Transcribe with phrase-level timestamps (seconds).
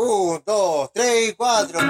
[0.00, 1.80] Un, dos, tres, cuatro.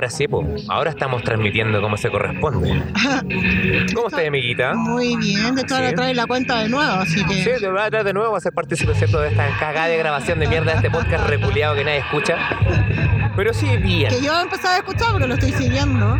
[0.00, 0.64] Ahora sí, pues.
[0.70, 2.70] Ahora estamos transmitiendo como se corresponde.
[3.94, 4.72] ¿Cómo estás, amiguita?
[4.72, 5.90] Muy bien, de todas Sí.
[5.90, 7.34] la trae la cuenta de nuevo, así que.
[7.34, 9.20] Sí, te voy a traer de nuevo a ser partícipe ¿cierto?
[9.20, 12.38] de esta cagada de grabación de mierda de este podcast reculeado que nadie escucha.
[13.36, 14.08] Pero sí, bien.
[14.08, 16.16] Que yo he empezado a escuchar, pero lo estoy siguiendo.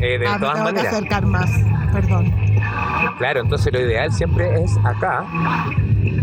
[0.00, 0.94] Eh, de ah, me todas tengo que maneras.
[0.94, 1.50] acercar más,
[1.92, 2.34] perdón.
[3.18, 5.24] Claro, entonces lo ideal siempre es acá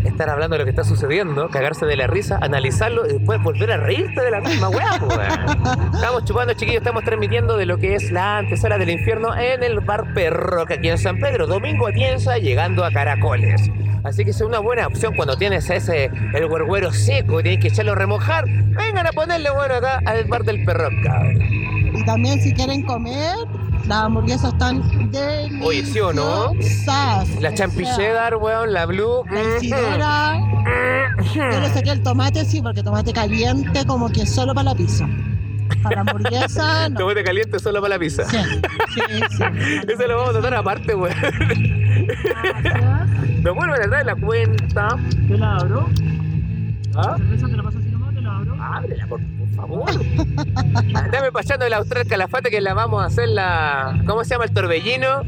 [0.03, 3.71] estar hablando de lo que está sucediendo, cagarse de la risa, analizarlo y después volver
[3.71, 4.95] a reírte de la misma weá.
[5.93, 9.79] Estamos chupando, chiquillos, estamos transmitiendo de lo que es la antesala del infierno en el
[9.79, 13.69] bar Perroca aquí en San Pedro, domingo atienza, llegando a Caracoles.
[14.03, 17.67] Así que es una buena opción cuando tienes ese el huerguero seco y tienes que
[17.67, 18.45] echarlo a remojar.
[18.45, 21.23] Vengan a ponerle bueno acá al bar del Perroca.
[21.93, 23.35] Y también si quieren comer,
[23.89, 25.67] las hamburguesas están deliciosas.
[25.67, 26.51] Oye, ¿sí o no?
[27.41, 29.23] La champi cheddar, weón, la blue.
[29.31, 30.39] La Isidora.
[31.33, 35.09] Yo le saqué el tomate, sí, porque tomate caliente como que solo para la pizza.
[35.81, 36.99] Para la hamburguesa, no.
[36.99, 38.25] Tomate caliente solo para la pizza.
[38.25, 38.37] Sí,
[38.93, 39.01] sí,
[39.37, 39.43] sí.
[39.87, 41.15] Eso lo vamos a tratar aparte, weón.
[43.43, 44.89] Nos vuelven a traer la cuenta.
[45.27, 45.89] ¿Te la abro?
[46.95, 47.15] ¿Ah?
[47.17, 47.73] ¿Cerveza te la nomás?
[47.73, 47.88] ¿Te la abro?
[48.77, 49.91] Ábrela, por, por favor.
[51.11, 54.01] Dame pasando el austral calafate que la vamos a hacer la.
[54.05, 55.23] ¿Cómo se llama el torbellino?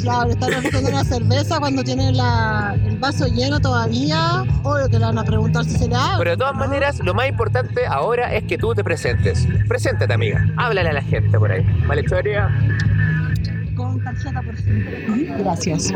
[0.00, 4.42] Claro, están ofreciendo una cerveza cuando tienen la, el vaso lleno todavía.
[4.62, 6.18] Obvio que le van a preguntar si se le abre.
[6.18, 6.60] Pero de todas ¿no?
[6.60, 9.46] maneras, lo más importante ahora es que tú te presentes.
[9.68, 10.44] Preséntate, amiga.
[10.56, 11.64] Háblale a la gente por ahí.
[11.86, 12.48] ¿Vale, Choria?
[12.48, 13.11] Con
[14.14, 15.38] tarjeta, por favor.
[15.38, 15.92] Gracias.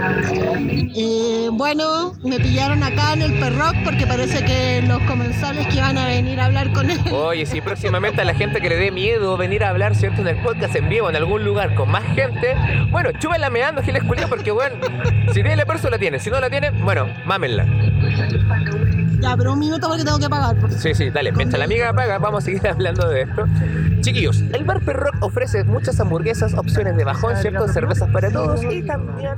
[0.94, 5.98] Eh, bueno, me pillaron acá en el Perroc porque parece que los comensales que iban
[5.98, 6.98] a venir a hablar con él.
[7.12, 10.22] Oye, si próximamente a la gente que le dé miedo venir a hablar, ¿cierto?
[10.22, 12.54] En el podcast en vivo, en algún lugar con más gente,
[12.90, 14.76] bueno, chúbenla meando, Giles Culia, porque, bueno,
[15.28, 17.64] si tiene la persona la tiene, si no la tiene, bueno, mámenla.
[19.20, 20.56] Ya, pero un minuto porque tengo que pagar.
[20.56, 21.32] por- Sí, sí, dale.
[21.32, 23.44] Mientras la amiga paga, vamos a seguir hablando de esto.
[24.06, 27.66] Chiquillos, el Bar Perroc ofrece muchas hamburguesas, opciones de bajón, ¿cierto?
[27.66, 29.32] Cervezas para todos y también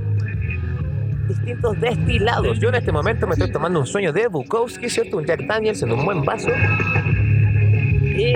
[1.26, 2.58] distintos destilados.
[2.60, 5.16] Yo en este momento me estoy tomando un sueño de Bukowski, ¿cierto?
[5.16, 6.50] Un Jack Daniels en un buen vaso.
[8.02, 8.34] Y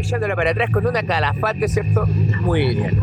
[0.00, 2.06] echándola para atrás con una calafate, ¿cierto?
[2.40, 2.98] Muy bien.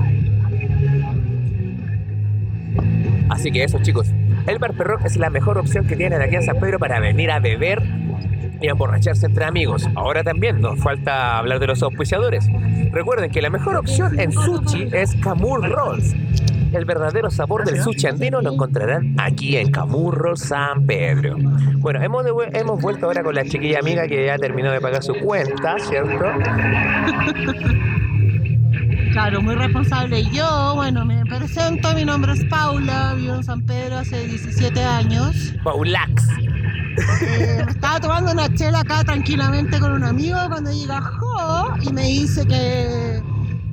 [3.29, 4.07] Así que eso, chicos.
[4.47, 7.29] El Bar Perroc es la mejor opción que tienen aquí en San Pedro para venir
[7.29, 7.83] a beber
[8.61, 9.87] y emborracharse entre amigos.
[9.95, 12.47] Ahora también nos falta hablar de los auspiciadores.
[12.91, 16.15] Recuerden que la mejor opción en sushi es Camur Rolls.
[16.71, 21.35] El verdadero sabor del sushi andino lo encontrarán aquí en Camurro San Pedro.
[21.79, 25.13] Bueno, hemos, hemos vuelto ahora con la chiquilla amiga que ya terminó de pagar su
[25.15, 26.25] cuenta, ¿cierto?
[29.11, 30.23] Claro, muy responsable.
[30.31, 35.53] Yo, bueno, me presento, mi nombre es Paula, vivo en San Pedro hace 17 años.
[35.65, 36.30] Paulax.
[37.21, 41.93] Eh, me estaba tomando una chela acá tranquilamente con un amigo cuando llega Jo y
[41.93, 43.21] me dice que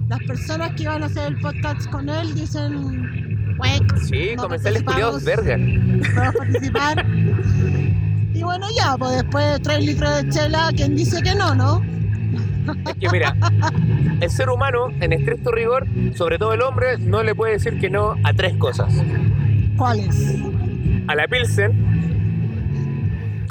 [0.08, 4.82] las personas que iban a hacer el podcast con él dicen, "Huec, Sí, no comensales
[4.82, 5.56] culiados, verga.
[5.56, 7.06] podemos participar.
[8.34, 11.82] Y bueno, ya, pues después de 3 litros de chela, ¿quién dice que no, no?
[12.86, 13.34] Es que mira,
[14.20, 17.88] el ser humano, en estricto rigor, sobre todo el hombre, no le puede decir que
[17.90, 18.92] no a tres cosas.
[19.76, 20.36] ¿Cuáles?
[21.06, 21.87] A la Pilsen,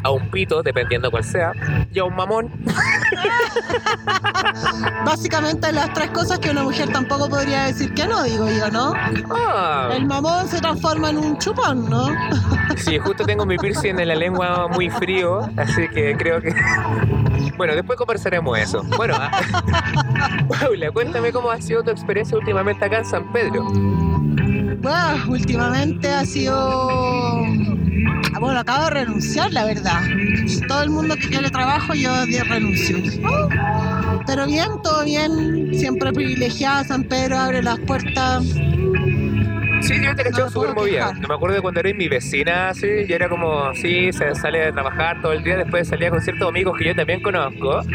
[0.08, 1.52] a un pito, dependiendo cuál sea,
[1.92, 2.50] y a un mamón.
[5.06, 8.94] Básicamente las tres cosas que una mujer tampoco podría decir que no, digo yo, ¿no?
[9.30, 12.08] Ah, El mamón se transforma en un chupón, ¿no?
[12.78, 16.56] sí, justo tengo mi piercing en la lengua muy frío, así que creo que...
[17.58, 18.84] Bueno, después conversaremos eso.
[18.98, 19.32] Bueno, ah,
[20.60, 23.66] Paula, cuéntame cómo ha sido tu experiencia últimamente acá en San Pedro.
[24.80, 27.34] Bueno, últimamente ha sido...
[28.34, 30.02] Ah, Bueno, acabo de renunciar, la verdad.
[30.68, 32.12] Todo el mundo que quiere trabajo, yo
[32.44, 32.98] renuncio.
[34.26, 35.72] Pero bien, todo bien.
[35.74, 38.44] Siempre privilegiada, San Pedro abre las puertas
[39.88, 41.14] Sí, yo te cachaba súper movida.
[41.14, 44.60] No me acuerdo de cuando eres mi vecina, así, y era como, sí, se sale
[44.66, 47.82] de trabajar todo el día, después salía con ciertos amigos que yo también conozco.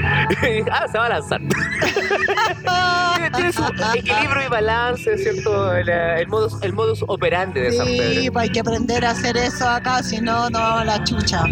[0.71, 1.41] Ah, se va a lanzar.
[3.35, 3.63] tiene, su
[3.95, 5.75] equilibrio y balance, ¿cierto?
[5.77, 8.33] El, el modus, el modus operandi de San Sí, Pedro.
[8.33, 11.45] pues hay que aprender a hacer eso acá, si no, no vamos a la chucha.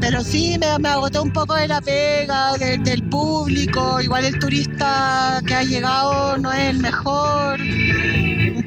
[0.00, 4.00] Pero sí, me, me agoté un poco de la pega, de- del público.
[4.00, 7.58] Igual el turista que ha llegado no es el mejor.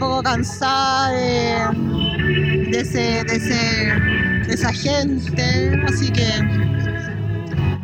[0.04, 5.82] Poco cansada de, de, ese, de, ese, de esa gente.
[5.88, 6.28] Así que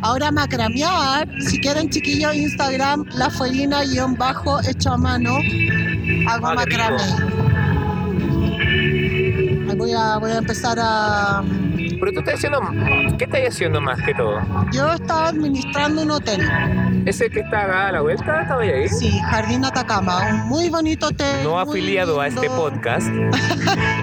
[0.02, 1.26] ahora macramear.
[1.40, 5.38] Si quieren, chiquillos, Instagram, la fuerina guion bajo hecho a mano.
[6.28, 7.02] Hago Ah, macramé.
[9.78, 11.42] Voy a, voy a empezar a...
[12.00, 12.60] Pero tú estás haciendo,
[13.18, 14.40] ¿qué estás haciendo más que todo?
[14.72, 16.40] Yo estaba administrando un hotel,
[17.06, 18.42] ¿Ese que está acá a la vuelta?
[18.42, 18.88] ¿Estaba ahí?
[18.88, 21.44] sí, Jardín Atacama, un muy bonito hotel.
[21.44, 23.06] No afiliado a este podcast.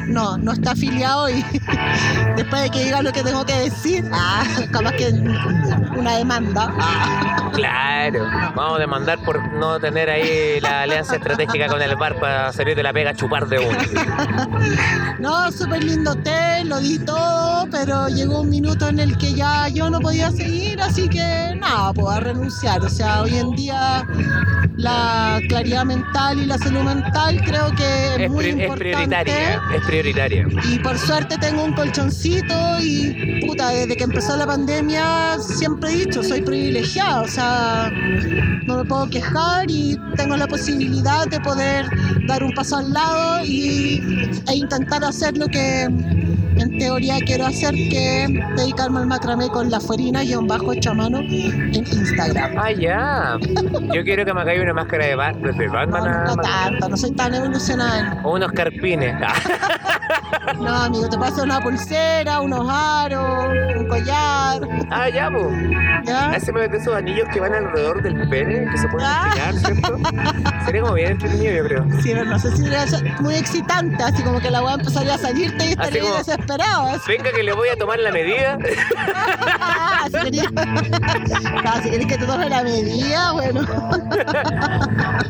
[0.07, 1.43] No, no está afiliado y
[2.37, 6.73] después de que diga lo que tengo que decir, ah, capaz que una demanda.
[6.79, 8.23] Ah, Claro,
[8.55, 12.75] vamos a demandar por no tener ahí la alianza estratégica con el bar para salir
[12.75, 13.77] de la pega a chupar de uno.
[15.19, 19.67] No, súper lindo hotel, lo di todo, pero llegó un minuto en el que ya
[19.69, 22.81] yo no podía seguir, así que nada, pues a renunciar.
[22.83, 24.05] O sea, hoy en día
[24.75, 28.77] la claridad mental y la salud mental creo que es, Es, muy pri- es importante.
[28.79, 30.47] prioritaria, es prioritaria.
[30.71, 35.95] Y por suerte tengo un colchoncito y puta, desde que empezó la pandemia siempre he
[36.05, 37.91] dicho, soy privilegiada, o sea,
[38.65, 41.85] no me puedo quejar y tengo la posibilidad de poder
[42.27, 44.01] dar un paso al lado y,
[44.47, 45.87] e intentar hacer lo que
[46.77, 50.91] teoría quiero hacer, que es dedicarme al macramé con la fuerina y un bajo hecho
[50.91, 52.55] a mano en Instagram.
[52.57, 53.37] Ah, ya.
[53.93, 56.03] Yo quiero que me caiga una máscara de, Bat- de No, Batman.
[56.03, 58.21] no, a- no tanto, no soy tan evolucionada.
[58.23, 59.15] O unos carpines.
[60.55, 65.47] No, amigo, te paso una pulsera, unos aros, un collar, Ah, ya, pues.
[66.05, 66.33] ¿ya?
[66.35, 69.27] Ese me de esos anillos que van alrededor del pene, que se pueden Ah.
[69.29, 69.97] estirar, ¿cierto?
[70.65, 71.85] Sería como bien entretenido, yo creo.
[72.01, 72.85] Sí, pero no sé si sería
[73.19, 76.87] muy excitante, así como que la weá empezaría a salirte y estaría como- desesperado.
[76.87, 77.01] así.
[77.07, 78.57] Venga que le voy a tomar la medida.
[80.09, 83.61] Ah, si querés que te tome la medida, bueno.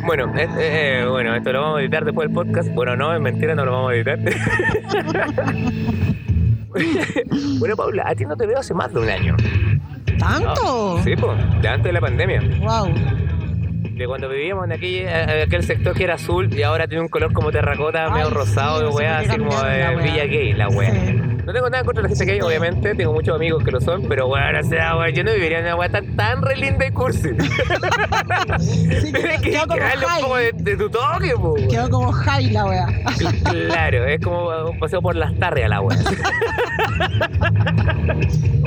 [0.06, 2.70] Bueno, eh, eh, bueno, esto lo vamos a editar después del podcast.
[2.74, 4.20] Bueno, no, es mentira, no lo vamos a editar.
[7.60, 9.36] bueno, Paula, a ti no te veo hace más de un año.
[10.20, 11.00] ¿Tanto?
[11.04, 12.42] Sí, pues, de antes de la pandemia.
[12.60, 12.94] Wow.
[13.96, 17.10] De cuando vivíamos en aquel, eh, aquel sector que era azul y ahora tiene un
[17.10, 19.96] color como terracota, Ay, medio sí, rosado, de no weá, así como de.
[20.04, 20.92] Villa Gay, la weá.
[20.92, 21.22] Sí.
[21.48, 24.28] No tengo nada contra la gente gay, obviamente, tengo muchos amigos que lo son, pero
[24.28, 26.92] bueno, o sea, weá, yo no viviría en una weá tan, tan re linda y
[26.92, 27.30] cursi.
[28.60, 29.68] Sí, Tienes que, un
[30.24, 31.54] poco de, tu toque, po.
[31.54, 31.68] weá.
[31.70, 32.88] Quedó como high la wea.
[33.46, 35.98] Claro, es como un paseo por las tardes la weá.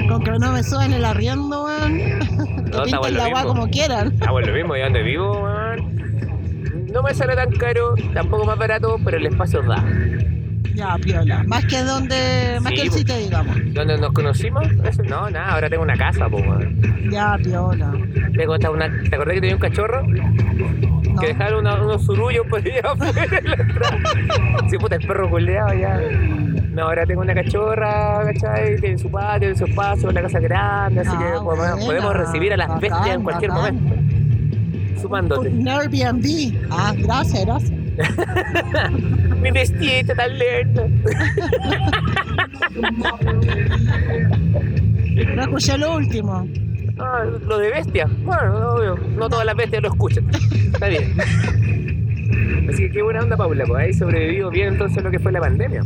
[0.08, 1.98] Con que no me suben el arriendo, weón.
[1.98, 4.16] Que No, pinten bueno la weá como quieran.
[4.26, 6.86] Ah, bueno, lo mismo, yo donde vivo, weón.
[6.90, 9.84] No me sale tan caro, tampoco más barato, pero el espacio da.
[10.74, 11.42] Ya, piola.
[11.46, 12.58] Más que donde.
[12.62, 13.56] Más Sí, que el sitio, digamos.
[13.74, 14.62] ¿Dónde nos conocimos?
[15.08, 16.38] No, nada, ahora tengo una casa, po.
[17.10, 17.92] Ya, piola.
[18.36, 18.88] Tengo hasta una...
[19.08, 20.02] ¿Te acordás que tenía un cachorro?
[20.06, 21.20] No.
[21.20, 24.68] Que dejaron una- unos surullos por allá afuera la.
[24.70, 26.00] Sí, puta, el perro culeado ya.
[26.70, 28.76] No, ahora tengo una cachorra, ¿cachai?
[28.80, 31.76] Tiene su patio, tiene su espacio, una casa grande, así Ah, que podemos, buena.
[31.76, 33.74] podemos recibir a las Bacán, bestias en cualquier bacán.
[33.84, 35.00] momento.
[35.02, 35.48] Sumándote.
[35.48, 36.54] Un Airbnb.
[36.70, 37.72] Ah, gracias, gracias.
[39.40, 40.86] Mi vestidita tan lenta.
[45.34, 46.46] No escuché lo último.
[46.98, 48.06] Ah, lo de bestia.
[48.22, 48.96] Bueno, obvio.
[49.16, 50.24] No todas las bestias lo escuchan.
[50.72, 51.14] Está bien.
[52.68, 53.64] Así que qué buena onda, Paula.
[53.66, 55.82] Pues ahí sobrevivió bien entonces lo que fue la pandemia.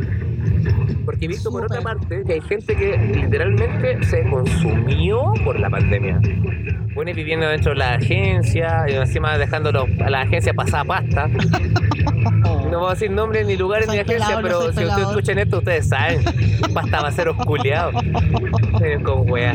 [1.05, 5.71] Porque he visto por otra parte que hay gente que literalmente se consumió por la
[5.71, 6.21] pandemia.
[6.95, 11.29] Bueno, y viviendo dentro de la agencia, y encima dejándolo a la agencia pasada pasta.
[12.71, 15.38] No voy a decir nombres ni lugares Soy ni agencias, no pero si ustedes escuchan
[15.38, 16.25] esto, ustedes saben.
[16.75, 17.93] Pasta va a ser osculeado.
[19.04, 19.54] Con wea.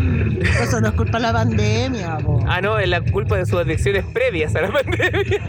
[0.62, 2.40] Eso no es culpa de la pandemia, po.
[2.48, 5.42] Ah, no, es la culpa de sus adicciones previas a la pandemia.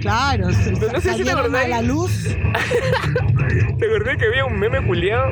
[0.00, 1.68] Claro, se, No sé si te salieron a acordáis.
[1.70, 2.24] la luz.
[3.78, 5.30] ¿Te acordás que había un meme culiado?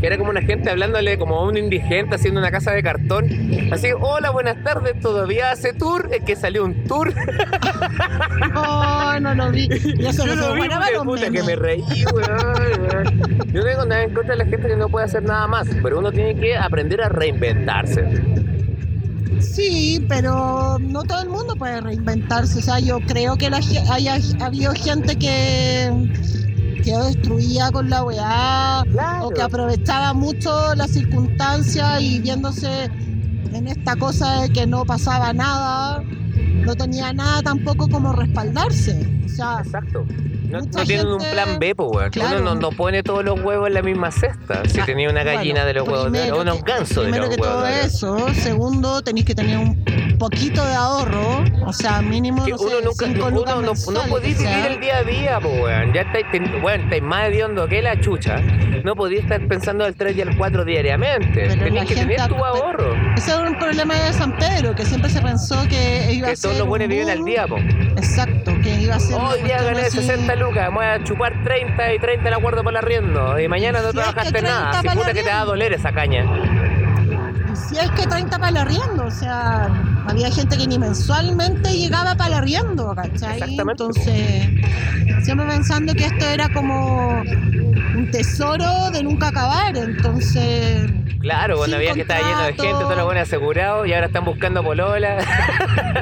[0.00, 3.26] Que era como una gente hablándole como a un indigente haciendo una casa de cartón.
[3.72, 6.08] Así, hola, buenas tardes, ¿todavía hace tour?
[6.12, 7.12] Es que salió un tour.
[8.52, 9.68] No, no lo vi.
[9.98, 13.48] Y eso Yo no lo vi, de puta, que me reí, weón, weón.
[13.52, 15.68] Yo no tengo nada en contra de la gente que no puede hacer nada más,
[15.82, 18.04] pero uno tiene que aprender a reinventarse.
[19.40, 22.58] Sí, pero no todo el mundo puede reinventarse.
[22.58, 25.90] O sea, yo creo que la, haya habido gente que,
[26.82, 29.26] quedó destruida con la weá, Claro.
[29.26, 32.84] o que aprovechaba mucho las circunstancias y viéndose
[33.52, 36.02] en esta cosa de que no pasaba nada,
[36.64, 39.22] no tenía nada tampoco como respaldarse.
[39.24, 40.06] O sea, Exacto.
[40.48, 42.10] No, no tienen un gente- plan B, pues, weón.
[42.10, 42.36] Claro.
[42.40, 44.62] Uno no, no pone todos los huevos en la misma cesta.
[44.68, 47.02] Si Ah, tenía una gallina bueno, de los huevos de oro, unos que- gansos de
[47.02, 47.86] Primero los que huevos todo de oro.
[47.86, 49.84] eso, segundo, tenéis que tener un
[50.18, 53.60] poquito de ahorro, o sea, mínimo, Que no sé, uno nunca, cinco uno lucas no,
[53.62, 55.92] no mensuales, podís o sea, vivir el día a día, pues, weón.
[55.92, 58.40] Ya estáis, ten- weón, estáis más hediondo que la chucha.
[58.84, 61.48] No podías estar pensando al 3 y al 4 diariamente.
[61.56, 62.94] Tenías que gente tener tu ahorro.
[63.16, 66.36] Ese era un problema de San Pedro, que siempre se pensó que iba a Que
[66.36, 66.42] ser.
[66.42, 67.56] todos los un buenos viven al día, po.
[67.58, 69.16] Exacto, que iba a ser.
[69.18, 72.72] Hoy día gané así- 60 lucas, voy a chupar 30 y 30 el acuerdo por
[72.72, 73.38] el arriendo.
[73.38, 74.80] Y mañana no Si trabajaste 30 nada.
[74.80, 76.24] Si para puta que te va a doler esa caña.
[77.52, 79.68] Y Si es que 30 para el arriendo, o sea,
[80.06, 83.34] había gente que ni mensualmente llegaba para el arriendo, ¿cachai?
[83.34, 84.48] Exactamente, Entonces,
[85.22, 90.90] siempre pensando que esto era como un tesoro de nunca acabar, entonces.
[91.20, 94.24] Claro, cuando había que estaba lleno de gente, todos los buenos asegurados y ahora están
[94.24, 95.18] buscando polola.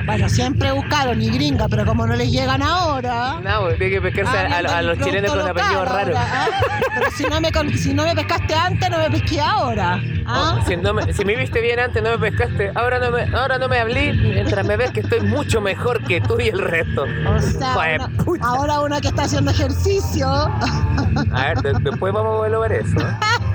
[0.07, 3.41] Bueno, siempre buscaron y gringa, pero como no les llegan ahora.
[3.43, 6.17] no, pues, tiene que pescarse a, los chilenos con apellidos raros.
[6.17, 6.47] ¿ah?
[6.95, 10.01] Pero si no, me, si no me pescaste antes, no me pesqué ahora.
[10.27, 10.59] ¿ah?
[10.61, 12.71] Oh, si, no me, si me viste bien antes, no me pescaste.
[12.75, 16.21] Ahora no me, ahora no me hablé mientras me ves que estoy mucho mejor que
[16.21, 17.05] tú y el resto.
[17.27, 20.29] O sea, Joder, una- ahora una que está haciendo ejercicio.
[20.29, 22.97] A ver, de- después vamos a ver eso.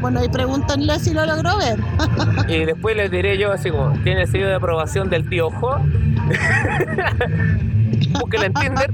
[0.00, 1.78] bueno, y pregúntenle si lo logró ver.
[2.48, 5.78] Y después les diré yo así como, ¿tiene el sello de aprobación del tío Jo?
[8.20, 8.90] Búsquenla en Tinder.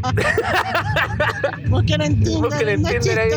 [1.68, 2.68] Busquen en Tinder.
[2.68, 3.30] En Tinder ahí.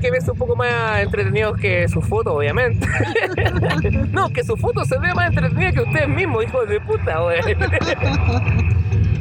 [0.00, 2.86] que ves un poco más entretenidos que sus fotos, obviamente.
[4.10, 7.40] no, que sus fotos se ve más entretenida que ustedes mismos, hijos de puta, güey.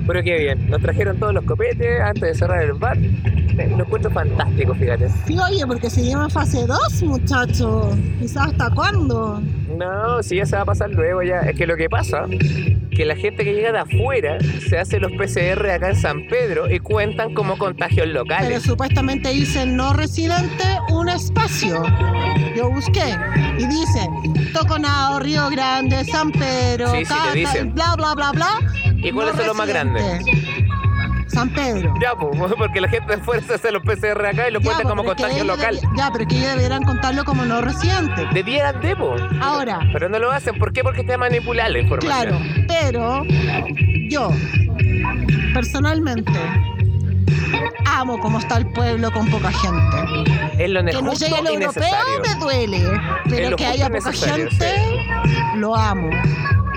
[0.07, 2.97] Pero qué bien, nos trajeron todos los copetes antes de cerrar el bar.
[2.97, 5.09] Eh, Lo encuentro fantástico, fíjate.
[5.27, 7.95] Sí, oye, porque se llama fase 2, muchachos.
[8.19, 9.41] Quizás hasta cuándo.
[9.77, 11.39] No, si ya se va a pasar luego ya.
[11.41, 12.25] Es que lo que pasa,
[12.91, 14.37] que la gente que llega de afuera
[14.69, 18.63] se hace los PCR acá en San Pedro y cuentan como contagios Pero locales.
[18.63, 21.83] supuestamente dice no residente, un espacio.
[22.55, 23.15] Yo busqué
[23.57, 24.07] y dice
[24.53, 27.73] Toconao, Río Grande, San Pedro, Sí, sí, te Cata, dicen.
[27.73, 28.59] bla, bla, bla, bla.
[29.03, 30.03] ¿Y cuáles no son los más grandes?
[31.27, 31.93] San Pedro.
[32.01, 34.77] Ya, pues, porque la gente de afuera se hace los PCR acá y lo pues,
[34.81, 35.79] como contagio local.
[35.95, 38.27] Ya, pero que ellos deberían contarlo como no residente.
[38.33, 39.15] Debieran de, po.
[39.41, 40.57] Ahora, Pero no lo hacen.
[40.57, 40.83] ¿Por qué?
[40.83, 42.11] Porque está manipulada la información.
[42.11, 43.23] claro, pero
[44.09, 44.29] yo,
[45.53, 46.31] personalmente,
[47.85, 50.63] amo cómo está el pueblo con poca gente.
[50.63, 53.99] Es lo Que no llegue el y europeo me duele, pero lo que haya poca
[53.99, 55.05] necesario, gente,
[55.55, 56.09] lo amo.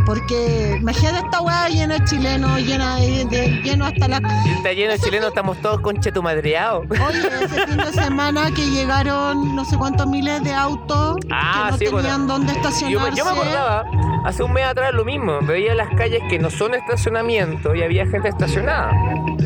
[0.06, 4.16] Porque imagínate esta weá llena de chilenos, llena de, de- lleno hasta la...
[4.56, 6.86] Está lleno de chilenos, estamos todos conchetumadreados.
[6.90, 11.70] Oye, ese fin de semana que llegaron no sé cuántos miles de autos Ah, que
[11.72, 11.98] no sí, bueno.
[12.08, 13.16] tenían dónde estacionarse.
[13.16, 13.84] yo me acordaba,
[14.26, 18.06] hace un mes atrás lo mismo, veía las calles que no son estacionamiento y había
[18.06, 18.92] gente estacionada.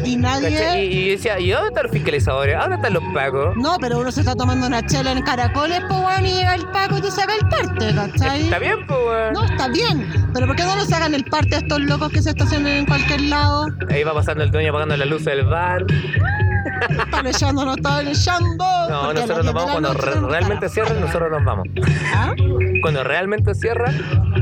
[0.04, 0.84] Y nadie...
[0.84, 2.58] Y, y decía, ¿y dónde están los fiscalizadores?
[2.58, 3.56] ¿Dónde están los pagos?
[3.56, 6.98] No, pero uno se está tomando una chela en caracoles, pues y llega el Paco
[6.98, 8.42] y te saca el parte, ¿cachai?
[8.42, 9.32] Está bien, pues.
[9.32, 12.20] No, está bien, pero ¿por qué no nos hagan el parte a estos locos que
[12.22, 13.66] se estacionan en cualquier lado?
[13.90, 15.84] Ahí va pasando el dueño apagando la luz del bar.
[16.90, 18.64] Están echando, no están echando.
[18.88, 21.66] No, nosotros nos las 10 de vamos cuando re- realmente estar cierren, nosotros nos vamos.
[22.14, 22.32] ¿Ah?
[22.82, 23.92] Cuando realmente cierra,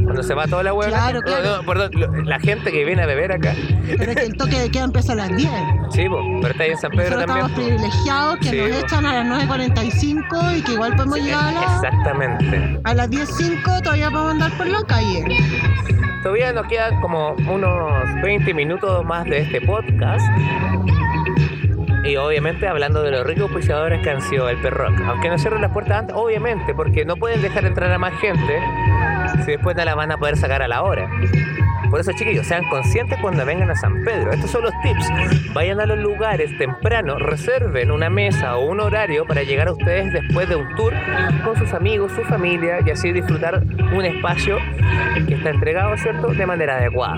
[0.05, 0.89] cuando se va toda la hueá.
[0.89, 1.45] Claro, claro.
[1.45, 3.55] No, no, perdón, la gente que viene a beber acá.
[3.87, 5.51] Pero es que el toque de queda empieza a las 10.
[5.93, 7.47] Sí, po, pero está ahí en San Pedro Nosotros también.
[7.47, 8.87] estamos privilegiados que Sí, nos po.
[8.87, 12.81] echan a las 9.45 y que igual podemos Sí, llegar a, la- Exactamente.
[12.85, 15.25] a las 10.05, todavía podemos andar por la calle.
[16.27, 20.27] Todavía nos quedan como unos 20 minutos más de este podcast.
[22.07, 25.01] Y obviamente hablando de los ricos auspiciadores que han sido el Perrock.
[25.07, 28.61] Aunque no cierren las puertas antes, obviamente, porque no pueden dejar entrar a más gente
[29.45, 31.11] si después no la van a poder sacar a la hora.
[31.91, 34.33] Por eso, chiquillos, sean conscientes cuando vengan a San Pedro.
[34.33, 35.53] Estos son los tips.
[35.53, 40.13] Vayan a los lugares temprano, reserven una mesa o un horario para llegar a ustedes
[40.13, 40.95] después de un tour
[41.45, 44.59] con sus amigos, su familia y así disfrutar un espacio
[45.27, 47.17] que está entregado, ¿cierto?, de manera adecuada.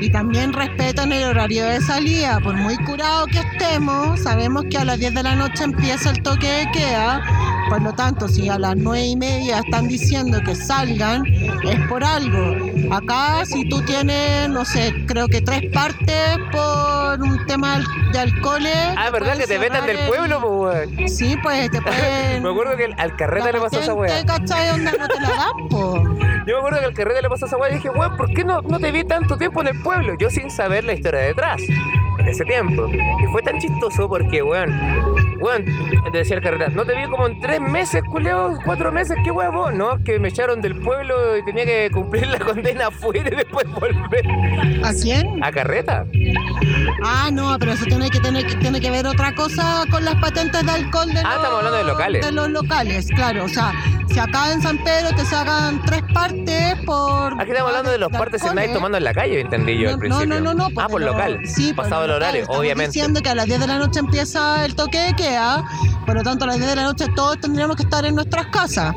[0.00, 2.38] Y también respetan el horario de salida.
[2.40, 6.22] Por muy curado que estemos, sabemos que a las 10 de la noche empieza el
[6.22, 7.20] toque de queda.
[7.68, 12.02] Por lo tanto, si a las 9 y media están diciendo que salgan, es por
[12.02, 12.56] algo.
[12.94, 17.80] Acá, si tú tienes, no sé, creo que tres partes por un tema
[18.12, 18.94] de alcoholes.
[18.96, 21.14] Ah, ¿verdad que te vetan del pueblo, pues?
[21.14, 22.42] Sí, pues te pueden.
[22.42, 24.24] Me acuerdo que al carrete le pasó esa weá.
[24.24, 24.70] ¿Cachai?
[24.70, 26.27] Onda no te la dan, po.
[26.48, 28.42] Yo me acuerdo que al carrete le pasó esa weá y dije, weón, ¿por qué
[28.42, 30.14] no, no te vi tanto tiempo en el pueblo?
[30.18, 31.60] Yo sin saber la historia detrás,
[32.18, 32.88] en ese tiempo.
[32.88, 34.72] Y fue tan chistoso porque, weón,
[36.12, 39.70] te decía el no te vi como en tres meses, culeo, cuatro meses, qué huevo,
[39.70, 43.66] no, que me echaron del pueblo y tenía que cumplir la condena afuera y después
[43.72, 44.26] volver
[44.84, 45.42] ¿A quién?
[45.44, 46.04] a carreta.
[47.04, 50.14] Ah, no, pero eso tiene que tener que tiene que ver otra cosa con las
[50.16, 52.26] patentes de alcohol de Ah, los, estamos hablando de locales.
[52.26, 53.44] de los locales, claro.
[53.44, 53.72] O sea,
[54.08, 57.34] si acá en San Pedro te sacan tres partes por.
[57.40, 59.94] Aquí estamos hablando de los partes en nadie tomando en la calle, entendí yo al
[59.94, 60.26] No, principio.
[60.28, 60.80] No, no, no, no.
[60.80, 61.40] Ah, por local.
[61.46, 62.22] Sí, por Pasado el local.
[62.22, 62.92] horario, Estamos obviamente.
[62.92, 65.27] diciendo que a las 10 de la noche empieza el toque de queda.
[66.06, 68.46] Por lo tanto, a las 10 de la noche todos tendríamos que estar en nuestras
[68.46, 68.94] casas.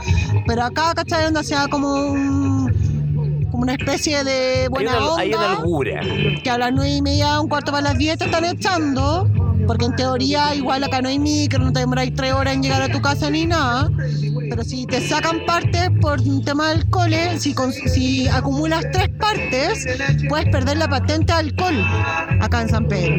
[0.47, 1.25] Pero acá, ¿cachai?
[1.25, 3.47] Donde sea como un.
[3.51, 7.01] como una especie de Hay buena una, onda hay una que a las 9 y
[7.01, 9.29] media, un cuarto para las 10 te están echando,
[9.67, 12.81] porque en teoría igual acá no hay micro, no te demoráis 3 horas en llegar
[12.81, 13.89] a tu casa ni nada,
[14.51, 17.55] pero si te sacan partes por un tema de alcohol, eh, si,
[17.87, 19.87] si acumulas tres partes,
[20.27, 21.81] puedes perder la patente de alcohol
[22.41, 23.15] acá en San Pedro.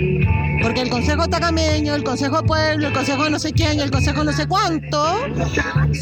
[0.62, 4.32] Porque el Consejo Tacameño, el Consejo Pueblo, el Consejo no sé quién el Consejo no
[4.34, 5.16] sé cuánto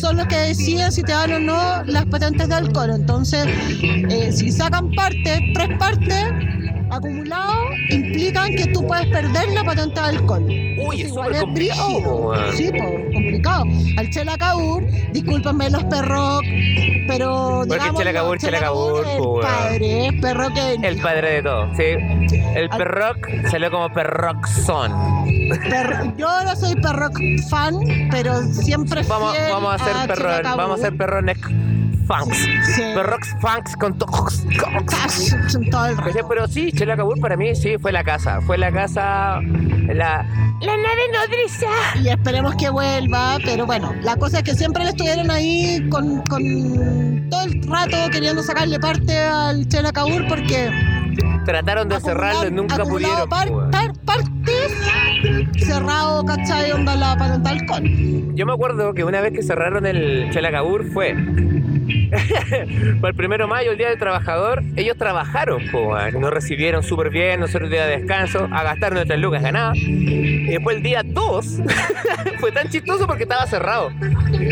[0.01, 2.91] son los que deciden si te dan o no las patentes de alcohol.
[2.91, 3.47] Entonces,
[3.81, 6.25] eh, si sacan partes, tres partes
[6.91, 10.45] acumulados, implican que tú puedes perder la patente de alcohol.
[10.47, 12.33] Uy, es súper complicado.
[12.55, 13.65] Sí, pues, complicado.
[13.97, 16.41] Al Chela Caur, discúlpenme los perros,
[17.07, 17.63] pero.
[17.69, 20.75] Porque Chela Cabur, Chela Cabur, es el padre, es perro que.
[20.89, 21.83] El padre de todo, sí.
[22.55, 24.93] El Al- perroc salió como perroxón.
[25.71, 27.09] perro- yo no soy perro
[27.49, 27.75] fan,
[28.11, 30.07] pero siempre Vamos, vamos a hacer Chela
[30.43, 31.39] perro, vamos a hacer perroneck
[32.11, 32.39] funks.
[32.75, 32.83] Sí.
[32.95, 34.45] Perrox funks con tox.
[35.71, 36.29] Todo el rato.
[36.29, 38.41] Pero sí, Chela Cabur para mí sí fue la casa.
[38.43, 39.41] Fue la casa.
[39.41, 40.25] La,
[40.61, 41.67] la nave nodriza.
[42.03, 46.23] y esperemos que vuelva, pero bueno, la cosa es que siempre le estuvieron ahí con,
[46.23, 50.71] con todo el rato queriendo sacarle parte al Chela Cabur porque
[51.45, 53.29] Trataron de cerrarlo y nunca pudieron.
[53.29, 53.71] par- weón.
[53.71, 54.71] par- partes
[55.67, 56.71] cerrado, ¿cachai?
[56.73, 58.35] Onda la patente de alcohol.
[58.37, 61.15] Yo me acuerdo que una vez que cerraron el Chelacabur fue.
[63.01, 67.11] Por el primero de mayo, el Día del Trabajador, ellos trabajaron, po, nos recibieron súper
[67.11, 69.77] bien, nosotros día de descanso, a gastar nuestras lucas ganadas.
[69.77, 71.61] Y después el día 2
[72.41, 73.91] fue tan chistoso porque estaba cerrado.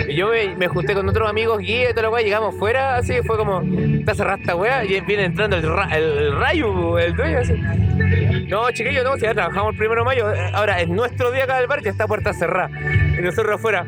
[0.09, 3.15] Y yo me, junté con otros amigos guía y todo lo cual, llegamos fuera, así
[3.27, 7.39] fue como, está cerrada esta weá, y viene entrando el, ra- el rayo, el dueño,
[7.39, 7.55] así.
[8.49, 10.33] No, chiquillos, no, si ya trabajamos el primero de mayo.
[10.33, 12.71] eh, Ahora, es nuestro día acá del bar, ya está puerta cerrada.
[13.19, 13.85] Y nosotros afuera.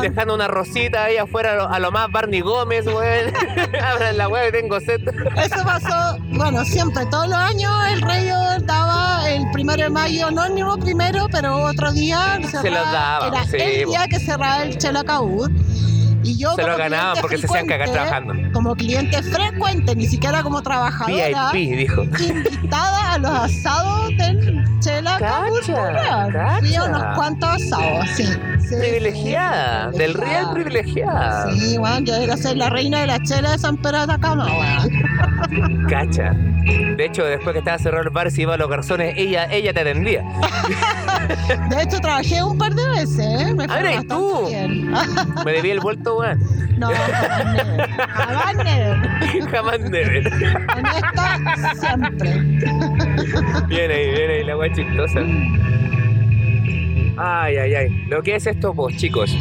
[0.00, 3.32] Dejando una rosita ahí afuera a lo, a lo más Barney Gómez, weón.
[3.84, 5.00] Abran la weá que tengo sed.
[5.36, 8.30] Eso pasó, bueno, siempre, todos los años el rey
[8.64, 13.26] daba el primero de mayo, no el mismo primero, pero otro día cerraba- los daba,
[13.28, 15.50] Era sí, el día que cerraba el Chelacaúd.
[16.22, 18.34] Y yo Se lo ganaban porque se hacían cagar trabajando.
[18.52, 21.50] Como cliente frecuente, ni siquiera como trabajadora.
[21.50, 22.02] VIP, dijo.
[22.02, 26.58] invitada a los asados del Chela Cacha.
[26.60, 28.24] Fui a unos cuantos asados, sí.
[28.24, 31.52] sí, Privilegiada, sí, del real privilegiada.
[31.52, 34.46] Sí, weón, yo era ser la reina de la chela de San Pedro de Atacama,
[34.46, 35.09] weón.
[35.88, 36.32] Cacha.
[36.96, 39.72] De hecho, después que estaba cerrado el bar, se iba a los garzones, ella, ella
[39.72, 40.22] te atendía.
[41.70, 43.54] De hecho, trabajé un par de veces, ¿eh?
[43.54, 44.48] Me fue tú.
[44.48, 44.92] bien.
[45.44, 46.38] Me debía el vuelto, weón.
[46.78, 47.90] No, jamás never.
[48.10, 49.50] Jamás never.
[49.50, 50.32] Jamás never.
[50.76, 52.30] Honesta, siempre.
[53.68, 55.20] Viene ahí, viene ahí la weá chistosa.
[57.16, 58.04] Ay, ay, ay.
[58.08, 59.36] Lo que es esto, pues, chicos.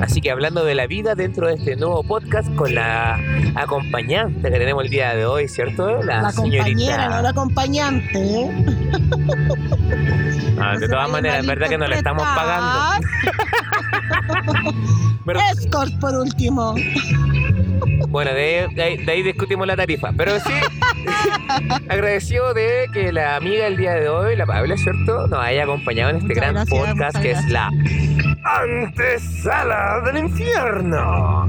[0.00, 3.18] Así que hablando de la vida dentro de este nuevo podcast con la
[3.56, 6.02] acompañante que tenemos el día de hoy, ¿cierto?
[6.02, 8.50] La, La compañera, no la acompañante, ¿eh?
[10.60, 13.06] Ah, No de todas maneras, es verdad que no le estamos pagando.
[15.24, 16.74] Pero- Escort por último.
[18.08, 20.12] Bueno, de, de ahí, de ahí discutimos la tarifa.
[20.16, 20.52] Pero sí,
[21.88, 25.26] agradecido de que la amiga el día de hoy, la Paula, ¿cierto?
[25.26, 27.70] Nos haya acompañado en este Muchas gran gracias, podcast que es la
[28.44, 31.46] Antesala del Infierno.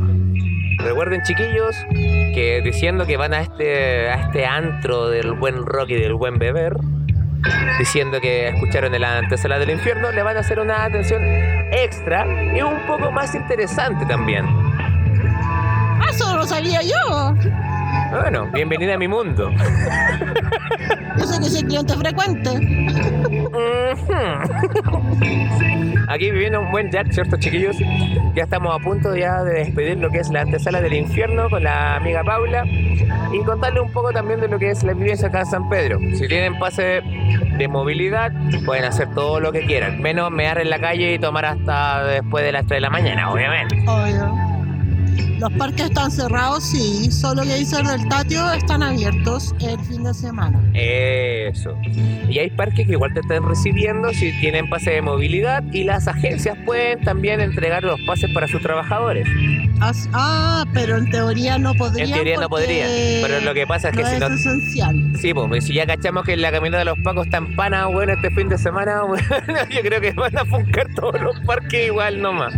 [0.80, 5.96] Recuerden, chiquillos, que diciendo que van a este, a este antro del buen rock y
[5.96, 6.78] del buen beber,
[7.78, 11.22] diciendo que escucharon el antesala del infierno, le van a hacer una atención
[11.72, 14.46] extra y un poco más interesante también.
[16.00, 17.36] Ah, Eso no lo sabía yo.
[18.12, 19.52] Bueno, bienvenida a mi mundo.
[21.18, 22.50] Yo sé que soy cliente frecuente.
[26.08, 27.78] Aquí viviendo un buen Jack, ¿cierto, chiquillos?
[28.34, 31.64] Ya estamos a punto ya de despedir lo que es la antesala del infierno con
[31.64, 35.42] la amiga Paula y contarle un poco también de lo que es la vivencia acá
[35.42, 36.00] en San Pedro.
[36.16, 37.02] Si tienen pase
[37.58, 38.32] de movilidad,
[38.66, 42.44] pueden hacer todo lo que quieran, menos mear en la calle y tomar hasta después
[42.44, 43.84] de las 3 de la mañana, obviamente.
[43.88, 44.36] Obvio.
[45.40, 47.10] Los parques están cerrados, sí.
[47.12, 50.60] Solo que Geyser del Tatio están abiertos el fin de semana.
[50.74, 51.78] Eso.
[52.30, 56.08] Y hay parques que igual te están recibiendo si tienen pase de movilidad y las
[56.08, 59.28] agencias pueden también entregar los pases para sus trabajadores.
[59.80, 62.10] As- Ah, pero en teoría no podrían.
[62.10, 62.90] En teoría no podrían.
[63.22, 64.28] Pero lo que pasa es que no si es no.
[64.28, 65.14] esencial.
[65.22, 68.14] Sí, pues si ya cachamos que la caminata de los pacos está en pana, bueno,
[68.14, 69.24] este fin de semana, bueno,
[69.70, 72.54] yo creo que van a funcar todos los parques igual nomás.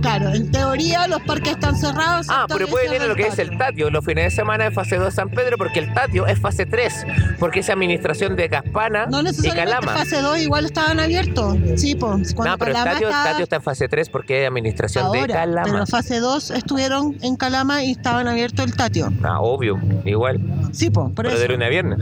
[0.00, 2.26] Claro, en teoría los parques están cerrados.
[2.30, 3.90] Ah, pero puede Geyser venir lo que es el Tatio.
[3.90, 7.06] Los fines de semana es fase 2 San Pedro, porque el Tatio es fase 3,
[7.38, 9.92] porque es administración de Caspana No y necesariamente Calama.
[9.98, 11.56] fase 2 igual estaban abiertos.
[11.76, 12.34] Sí, pues.
[12.34, 15.26] Cuando No, pero el Tatio, estaba- Tatio está en fase 3 porque es administración de
[15.26, 15.62] Calama.
[15.72, 19.12] pero fase 2 estuvieron en Calama y estaban abiertos el Tatio.
[19.22, 20.40] Ah, obvio, igual.
[20.72, 21.38] Sí, pues, por Pero eso.
[21.42, 21.98] de lunes a viernes.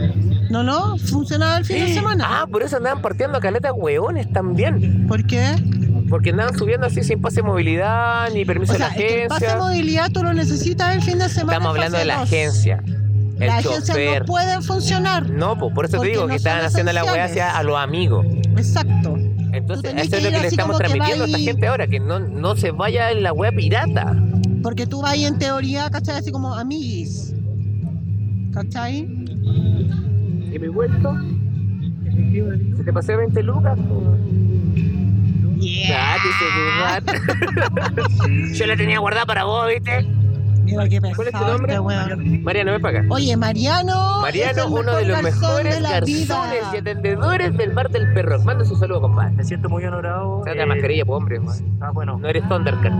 [0.50, 2.24] No, no, funcionaba el fin de semana.
[2.42, 5.06] Ah, por eso andaban partiendo caletas hueones también.
[5.06, 5.54] ¿Por qué?
[6.08, 9.28] Porque andaban subiendo así sin pase de movilidad ni permiso O sea, de que el
[9.28, 9.68] pase de agencia.
[9.68, 11.52] movilidad tú lo necesitas el fin de semana.
[11.52, 12.24] Estamos hablando de la dos.
[12.24, 12.82] agencia.
[13.40, 15.28] El Las agencias no pueden funcionar.
[15.30, 17.76] No, pues por eso te digo no que estaban haciendo la weá hacia a los
[17.76, 18.26] amigos.
[18.56, 19.16] Exacto.
[19.52, 22.56] Entonces, eso es lo que le estamos transmitiendo a esta gente ahora, que no, no
[22.56, 24.16] se vaya en la web pirata.
[24.62, 26.16] Porque tú vas en teoría, ¿cachai?
[26.18, 27.34] Así como amiguis.
[28.52, 28.98] ¿Cachai?
[30.52, 31.12] Y mi vuelto.
[32.76, 33.78] Se te pasé 20 lucas.
[33.78, 33.82] Ya,
[35.60, 35.94] dice
[38.18, 40.06] tu Yo la tenía guardada para vos, ¿viste?
[40.64, 41.74] Mira qué ¿Cuál es tu nombre?
[41.74, 42.42] este weón.
[42.42, 43.08] Mariano, ven para acá.
[43.10, 44.16] Oye, Mariano.
[44.16, 48.42] es Mariano, el uno de los mejores de garzones y atendedores del bar del perro.
[48.42, 49.32] Manda su saludo, compadre.
[49.32, 50.38] Me siento muy honorado.
[50.38, 51.40] Saca eh, la mascarilla, pues, hombre.
[51.80, 52.18] Ah, bueno.
[52.18, 52.92] No eres Thundercat.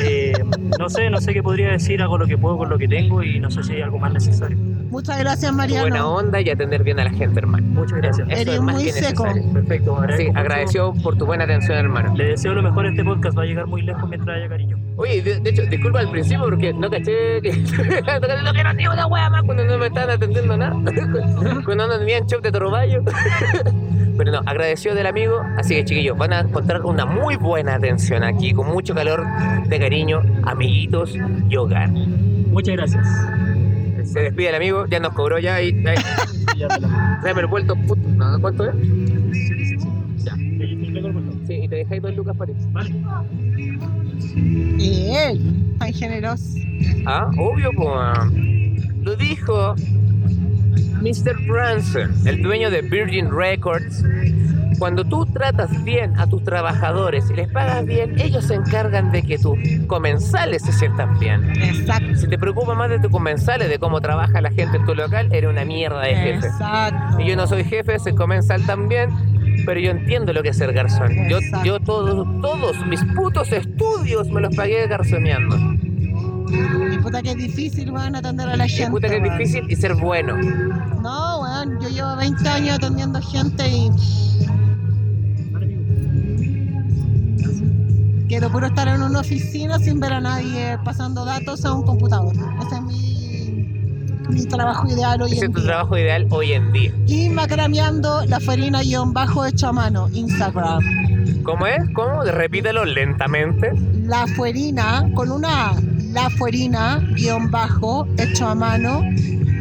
[0.00, 0.32] eh,
[0.78, 2.02] no sé, no sé qué podría decir.
[2.02, 4.12] Hago lo que puedo con lo que tengo y no sé si hay algo más
[4.12, 4.58] necesario.
[4.90, 6.14] Muchas gracias, Buena Mariano.
[6.14, 7.66] onda y atender bien a la gente, hermano.
[7.68, 8.28] Muchas gracias.
[8.28, 9.26] Eso Eres es más muy que seco.
[9.26, 9.52] necesario.
[9.52, 10.00] Perfecto.
[10.16, 10.38] Sí, mucho.
[10.38, 12.14] agradecido por tu buena atención, hermano.
[12.16, 13.36] Le deseo lo mejor a este podcast.
[13.36, 14.78] Va a llegar muy lejos mientras haya cariño.
[14.96, 17.52] Oye, de, de hecho, disculpa al principio porque no caché que
[18.44, 20.72] no quiero ni una wea más cuando no me estaban atendiendo nada.
[21.64, 23.02] cuando no tenían shock de Toroballo.
[24.18, 25.40] Pero no, agradecido del amigo.
[25.56, 29.24] Así que chiquillos, van a encontrar una muy buena atención aquí, con mucho calor
[29.68, 31.14] de cariño, amiguitos
[31.48, 31.90] y hogar.
[31.90, 33.06] Muchas gracias.
[34.12, 35.72] Se despide el amigo, ya nos cobró ya y.
[36.56, 38.00] Ya te la- Tráeme el vuelto, puto.
[38.16, 38.74] No, ¿Cuánto es?
[40.24, 40.34] Ya.
[41.46, 42.58] Sí, y te dejáis dos lucas para ti.
[42.72, 42.94] Vale.
[44.78, 46.58] Y él, tan generoso.
[47.06, 48.32] Ah, obvio, pues.
[49.02, 49.74] Lo dijo
[51.00, 51.36] Mr.
[51.46, 54.02] Branson, el dueño de Virgin Records.
[54.78, 59.22] Cuando tú tratas bien a tus trabajadores y les pagas bien, ellos se encargan de
[59.22, 61.50] que tus comensales se sientan bien.
[61.60, 62.16] Exacto.
[62.16, 65.28] Si te preocupa más de tus comensales, de cómo trabaja la gente en tu local,
[65.32, 66.46] eres una mierda de jefe.
[66.46, 67.20] Exacto.
[67.20, 69.10] Y yo no soy jefe, soy comensal también,
[69.66, 71.28] pero yo entiendo lo que es ser garzón.
[71.28, 75.56] Yo, yo todos, todos mis putos estudios me los pagué garzoneando.
[76.92, 78.90] Y puta que es difícil, weón, atender a la Y gente.
[78.90, 80.36] puta que es difícil y ser bueno.
[81.02, 83.90] No, weón, yo llevo 20 años atendiendo gente y
[88.28, 92.34] quiero puro estar en una oficina sin ver a nadie pasando datos a un computador.
[92.66, 95.68] Ese es mi, mi trabajo ideal hoy Ese en es tu día.
[95.70, 96.92] trabajo ideal hoy en día.
[97.06, 101.42] Y macrameando la farina guion bajo hecho a mano, Instagram.
[101.42, 101.78] ¿Cómo es?
[101.94, 102.22] ¿Cómo?
[102.24, 103.72] Repítelo lentamente.
[104.04, 105.76] La fuerina con una A,
[106.12, 109.02] la fuerina guion bajo hecho a mano,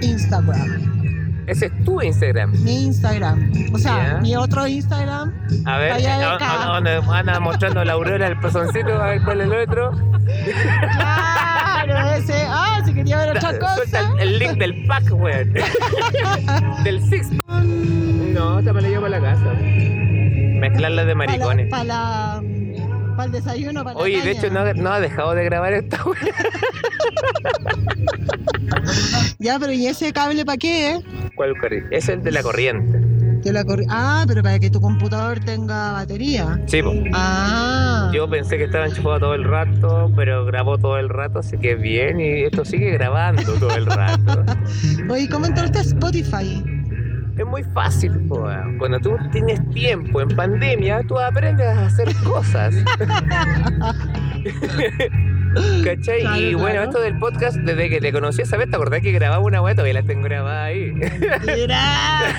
[0.01, 0.96] Instagram.
[1.47, 2.51] Ese es tu Instagram.
[2.63, 3.51] Mi Instagram.
[3.73, 5.33] O sea, mi otro Instagram.
[5.65, 6.63] A ver, Vaya de a- acá.
[6.63, 9.91] a- donde anda mostrando la aurora el pezoncito, a ver cuál es el otro.
[10.91, 12.45] Claro, ese.
[12.49, 14.11] Ah, si quería ver otra Suelta cosa.
[14.19, 15.53] el, el link del pack, weón.
[16.83, 17.29] del six.
[17.47, 19.53] No, esta me la llevo a la casa.
[20.59, 21.69] Mezclarla de maricones.
[21.69, 22.56] Para la, para
[23.25, 26.17] el desayuno, para Oye, la de hecho, no, no ha dejado de grabar esta weón.
[29.39, 30.99] Ya, pero ¿y ese cable para qué, eh?
[31.35, 31.95] ¿Cuál corriente?
[31.95, 32.99] Es el de la corriente.
[33.43, 36.59] De la corri- ah, pero para que tu computador tenga batería.
[36.65, 36.91] Sí, po.
[37.13, 38.09] Ah.
[38.13, 41.75] Yo pensé que estaba enchufado todo el rato, pero grabó todo el rato, así que
[41.75, 44.43] bien, y esto sigue grabando todo el rato.
[45.09, 46.63] Oye, ¿cómo entraste a Spotify?
[47.37, 48.47] Es muy fácil, po,
[48.79, 52.73] cuando tú tienes tiempo en pandemia, tú aprendes a hacer cosas.
[55.83, 56.21] ¿Cachai?
[56.21, 56.83] Claro, y bueno, claro.
[56.83, 59.73] esto del podcast, desde que te conocí esa vez, ¿te acordás que grababa una weá?
[59.73, 60.93] Todavía la tengo grabada ahí.
[61.45, 62.29] Mira.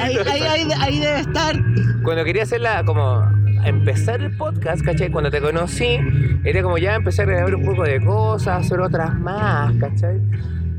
[0.00, 1.56] ahí, ahí, ahí, ahí debe estar.
[2.02, 3.24] Cuando quería hacerla como
[3.64, 5.10] empezar el podcast, ¿cachai?
[5.10, 5.98] Cuando te conocí,
[6.44, 10.20] era como ya empezar a grabar un poco de cosas, hacer otras más, ¿cachai?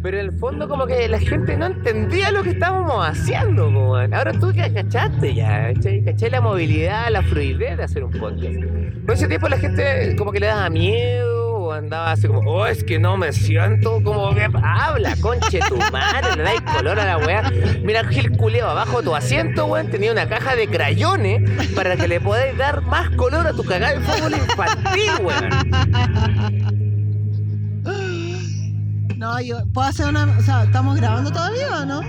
[0.01, 4.13] Pero en el fondo como que la gente no entendía lo que estábamos haciendo, weón.
[4.13, 5.73] Ahora tú ya cachaste ya.
[5.73, 6.29] ¿Cachai?
[6.29, 8.55] La movilidad, la fluidez de hacer un podcast.
[9.05, 12.65] Por ese tiempo la gente como que le daba miedo pues andaba así como, oh,
[12.65, 17.05] es que no me siento como que habla, conche tu madre, le dais color a
[17.05, 17.51] la weá.
[17.83, 22.07] Mira, Gil Culeo, abajo de tu asiento, weón, tenía una caja de crayones para que
[22.07, 26.76] le podáis dar más color a tu cagada de fútbol infantil, weón.
[29.17, 30.25] No, yo puedo hacer una.
[30.37, 32.01] O sea, ¿estamos grabando todavía o no?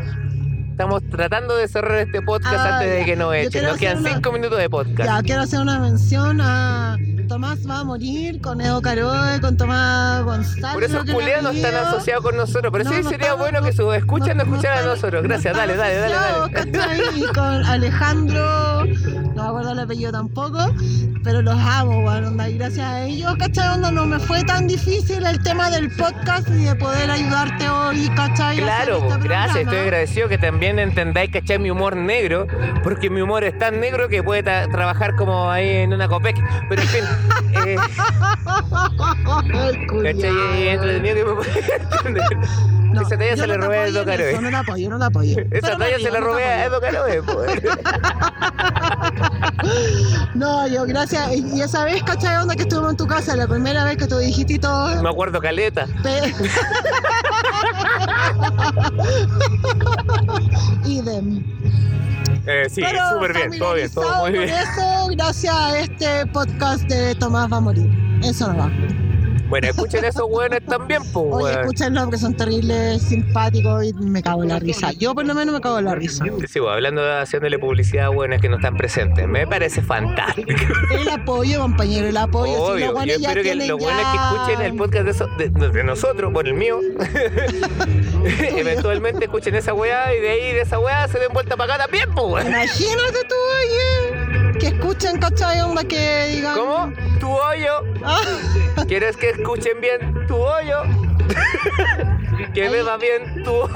[0.70, 3.04] Estamos tratando de cerrar este podcast Ah, antes de ya.
[3.06, 3.64] que nos echen.
[3.64, 5.04] Nos quedan una- cinco minutos de podcast.
[5.10, 10.22] Ya, quiero hacer una mención a Tomás va a morir con Edo Caroe, con Tomás
[10.22, 10.72] González.
[10.74, 12.70] Por eso culiados no están asociados con nosotros.
[12.72, 15.22] Pero No, sí no sería estamos- bueno que sus escuchas no, escucharan a nosotros.
[15.24, 17.02] Gracias, dale, dale, dale, dale.
[17.16, 18.84] Y con Alejandro,
[19.48, 20.58] me acuerdo el apellido tampoco,
[21.24, 23.76] pero los amo, bueno, y gracias a ellos, ¿cachai?
[23.76, 28.10] Onda, no me fue tan difícil el tema del podcast y de poder ayudarte hoy,
[28.14, 28.58] ¿cachai?
[28.58, 31.58] Claro, este gracias, estoy agradecido que también entendáis, ¿cachai?
[31.58, 32.46] Mi humor negro,
[32.84, 36.36] porque mi humor es tan negro que puede trabajar como ahí en una copec.
[36.68, 37.04] Pero en fin,
[37.66, 37.76] eh.
[40.02, 40.68] ¿cachai?
[40.68, 41.64] Es entretenido que me puede
[41.96, 42.77] entender.
[42.92, 44.30] No, Esa talla se la robé a Edo Caroe.
[44.32, 45.36] eso, No la apoyo, no la apoyo.
[45.50, 46.64] Esa talla se la robé a.
[46.66, 47.62] Edo Caroe, pues.
[50.34, 51.30] No, yo gracias.
[51.36, 52.36] Y esa vez, ¿cachai?
[52.40, 55.02] Onda que estuvimos en tu casa, la primera vez que tú dijiste y todo.
[55.02, 55.86] Me acuerdo caleta.
[56.02, 56.32] pe-
[60.88, 61.44] Idem.
[62.46, 64.48] Eh, sí, súper bien, todo bien, todo muy bien.
[64.48, 67.90] con eso, gracias a este podcast de Tomás va a morir.
[68.22, 68.70] Eso no va.
[69.48, 71.60] Bueno, escuchen esos hueones también, pues, Oye, weón.
[71.60, 74.92] escúchenlo porque son terribles, simpáticos y me cago en la risa.
[74.92, 76.24] Yo por lo menos me cago en la risa.
[76.24, 79.26] Sí, pues, hablando de haciéndole publicidad a hueones que no están presentes.
[79.26, 80.50] Me parece fantástico.
[80.92, 82.52] El apoyo, compañero, el apoyo.
[82.52, 85.48] si los Obvio, yo espero que los que ya- escuchen el podcast de, eso- de-
[85.70, 86.80] de nosotros, bueno, el mío,
[88.24, 91.84] eventualmente escuchen esa weá y de ahí de esa weá se den vuelta para acá
[91.84, 92.46] también, pues, weón.
[92.48, 95.60] Imagínate tú, oye, que escuchen, ¿cachai?
[95.60, 96.54] Onda que digan.
[96.56, 96.92] ¿Cómo?
[97.28, 97.72] Tu hoyo.
[98.04, 98.22] Ah,
[98.86, 100.82] ¿Quieres que escuchen bien tu hoyo?
[102.54, 103.74] que beba bien tu hoyo.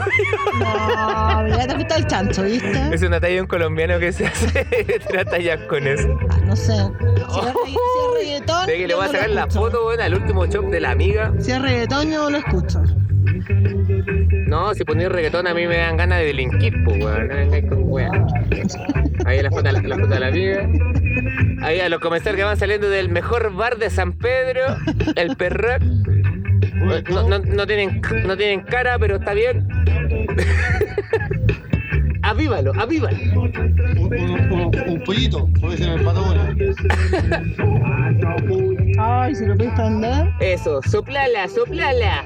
[0.58, 2.94] no, ya te fuiste al chancho, ¿viste?
[2.94, 4.64] Es una talla de un colombiano que se hace
[5.06, 6.08] tira tallas con eso.
[6.30, 6.72] Ah, no sé.
[6.72, 8.66] Si es, regga- si es reggaetón.
[8.66, 9.60] De que le yo voy a no lo sacar la escucho.
[9.60, 11.32] foto, weón, al último shop de la amiga.
[11.38, 12.80] Si es reggaetón, yo no lo escucho.
[14.52, 17.26] No, si ponía reggaetón a mí me dan ganas de delinquir, pues, weón.
[17.28, 18.26] No vengáis con weón.
[19.24, 20.68] Ahí la foto, la, la foto de la amiga.
[21.62, 24.76] Ahí a los comerciales que van saliendo del mejor bar de San Pedro,
[25.16, 25.80] el Perroc.
[27.10, 29.66] No, no, no tienen, no tienen cara, pero está bien.
[32.22, 33.16] avívalo, avívalo.
[33.16, 36.54] Un, un- un- un pollito, puede ser en el Patagonia.
[39.02, 40.30] Ay, si lo puedes andar.
[40.40, 42.22] Eso, soplala, soplala.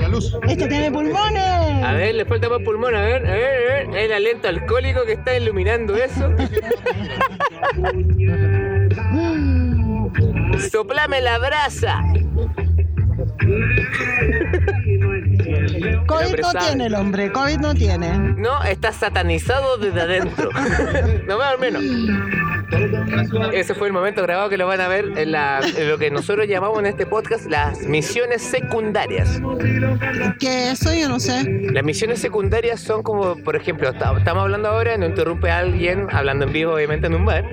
[0.00, 0.36] La luz.
[0.48, 1.84] Este tiene pulmones.
[1.84, 3.96] A ver, le falta más pulmón, a ver, a ver, a ver.
[3.96, 6.30] El aliento alcohólico que está iluminando eso.
[10.70, 12.02] Soplame la brasa.
[16.06, 18.18] COVID no tiene el hombre, COVID no tiene.
[18.18, 20.50] No, está satanizado desde adentro.
[21.26, 21.82] no más o menos.
[23.52, 26.10] Ese fue el momento grabado que lo van a ver en, la- en lo que
[26.10, 29.40] nosotros llamamos en este podcast las misiones secundarias.
[30.40, 31.44] Que eso yo no sé.
[31.72, 36.08] Las misiones secundarias son como, por ejemplo, esta- estamos hablando ahora, no interrumpe a alguien
[36.10, 37.44] hablando en vivo, obviamente en un bar.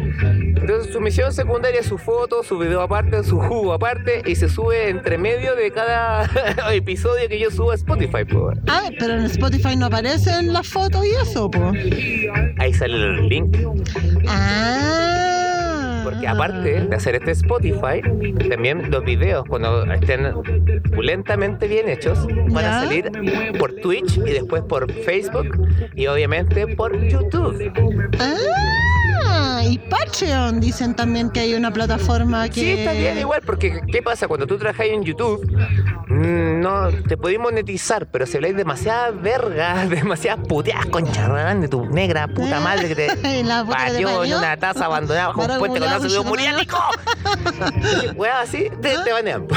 [0.64, 4.48] Entonces su misión secundaria es su foto, su video aparte, su jugo aparte y se
[4.48, 6.24] sube entre medio de cada
[6.74, 8.24] episodio que yo subo a Spotify.
[8.24, 8.58] pues.
[8.70, 11.66] Ah, pero en Spotify no aparecen las fotos y eso, pues.
[12.60, 13.58] Ahí sale el link.
[14.28, 16.02] Ah.
[16.06, 18.02] Porque aparte de hacer este Spotify,
[18.50, 20.28] también los videos, cuando estén
[20.94, 22.78] pulentamente bien hechos, van Ya.
[22.80, 23.12] a salir
[23.58, 25.58] por Twitch y después por Facebook
[25.96, 27.72] y obviamente por YouTube.
[28.20, 28.34] Ah,
[29.64, 32.62] y Patreon dicen también que hay una plataforma que.
[32.62, 34.28] Sí, está bien igual, porque ¿qué pasa?
[34.28, 35.46] Cuando tú trabajas en YouTube,
[36.08, 41.68] mm, no te podéis monetizar, pero si habláis demasiadas vergas, demasiadas puteadas concha weón, de
[41.68, 43.08] tu negra puta madre que te
[43.70, 46.78] parió en una taza abandonada bajo un puente con culiao, ácido muriático.
[48.16, 49.48] Weón, así te, te banean.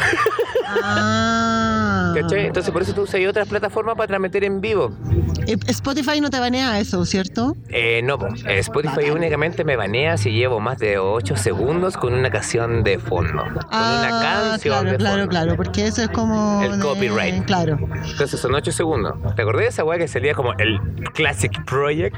[0.67, 1.76] Ah.
[2.23, 2.47] ¿Cachai?
[2.47, 4.93] Entonces por eso tú usas otras plataformas para transmitir en vivo.
[5.47, 7.57] Eh, Spotify no te banea eso, ¿cierto?
[7.69, 8.19] Eh, no.
[8.47, 12.99] Eh, Spotify únicamente me banea si llevo más de 8 segundos con una canción de
[12.99, 13.43] fondo.
[13.45, 15.29] Con una canción Ah, claro, de claro, fondo.
[15.31, 16.63] claro, porque eso es como.
[16.63, 17.45] El de- copyright.
[17.45, 17.79] Claro.
[18.11, 19.15] Entonces son 8 segundos.
[19.35, 20.81] ¿Te acordás de esa weá que salía como el
[21.15, 22.17] Classic Project?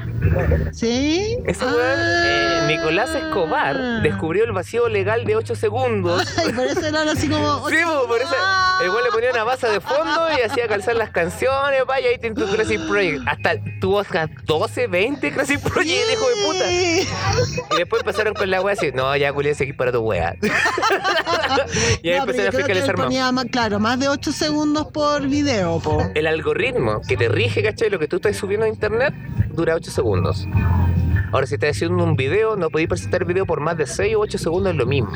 [0.71, 1.37] ¿Sí?
[1.45, 2.65] Ese weón, eh, Ah.
[2.67, 6.23] Nicolás Escobar descubrió el vacío legal de 8 segundos.
[6.37, 7.39] Ay, por eso eran así como.
[7.69, 8.33] Sí, po, por eso
[8.81, 12.35] weón le ponía una base de fondo y hacía calzar las canciones, vaya, ahí tiene
[12.35, 13.21] tu Classic Project.
[13.27, 16.71] hasta tuvo hasta 12, 20 Crazy Project, hijo de puta.
[16.71, 20.35] Y después empezaron con la wea así, no, ya culié, seguí para tu wea.
[22.03, 23.05] y ahí No, empezaron a fiscalizar más.
[23.05, 26.03] ponía más, claro, más de 8 segundos por video, po.
[26.15, 27.89] El algoritmo que te rige, ¿cachai?
[27.89, 29.13] Lo que tú estás subiendo a internet
[29.51, 30.47] dura 8 segundos.
[31.31, 34.15] Ahora, si estás haciendo un video, no podéis presentar el video por más de 6
[34.15, 35.11] o 8 segundos, es lo mismo.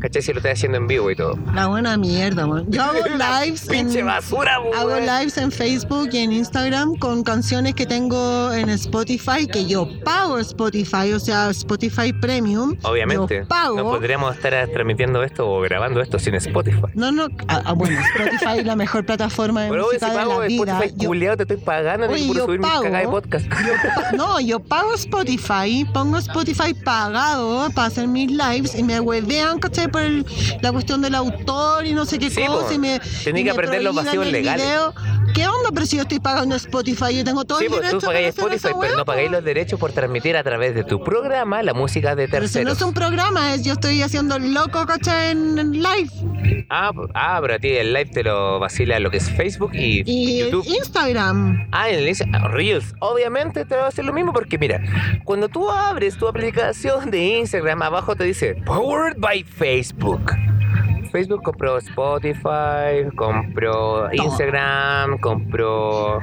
[0.00, 0.22] ¿Cachai?
[0.22, 1.38] Si lo estás haciendo en vivo y todo.
[1.54, 2.64] La buena mierda, man.
[2.68, 3.00] Yo hago
[3.42, 7.84] lives Pinche en, basura, po, Hago lives en Facebook y en Instagram con canciones que
[7.86, 12.76] tengo en Spotify, que yo pago Spotify, o sea, Spotify Premium.
[12.82, 13.40] Obviamente.
[13.40, 13.76] Yo pago.
[13.76, 16.80] No podríamos estar transmitiendo esto o grabando esto sin Spotify.
[16.94, 20.10] No, no, ah, ah, bueno, Spotify es la mejor plataforma de Pero hoy si música
[20.10, 20.72] de pago la vida.
[20.80, 22.82] Spotify culiado, te estoy pagando Oye, por yo subir mis pago.
[22.84, 23.46] cagadas de podcast.
[24.14, 29.89] no, yo pago Spotify, pongo Spotify pagado para hacer mis lives y me huevean, ¿cachai?
[29.90, 30.26] Por el-
[30.62, 32.66] la cuestión del autor y no sé qué Sí, cosa.
[32.68, 32.72] po.
[32.72, 34.64] y me, Tenés y que aprender los vacíos legales.
[34.66, 34.94] video.
[35.34, 35.70] ¿Qué onda?
[35.72, 38.18] Pero si yo estoy pagando Spotify, yo tengo todo Sí, el pues derecho tú para
[38.18, 41.72] pagáis Spotify, pero no pagáis los derechos por transmitir a través de tu programa la
[41.74, 42.76] música de Pero si no terceros.
[42.78, 45.30] es un programa, es yo estoy haciendo loco, ¿cachai?
[45.30, 46.66] En, en live.
[46.68, 50.02] ah, ah, pero a ti el live te lo vacila lo que es Facebook y,
[50.04, 50.66] Y YouTube.
[50.66, 51.68] Instagram.
[51.72, 52.94] Ah, en el Insta- ah, Reels.
[52.98, 54.80] Obviamente te va a hacer lo mismo porque mira,
[55.24, 60.32] cuando tú abres tu aplicación de Instagram, abajo te dice Powered by Facebook.
[61.10, 66.22] Facebook compró Spotify, compró Instagram, compró